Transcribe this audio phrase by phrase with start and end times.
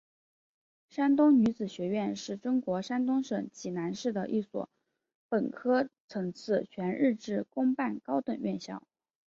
[0.89, 4.67] 山东女子学院是中国山东省济南市的一所
[5.29, 8.81] 本科层次全日制公办高等院校。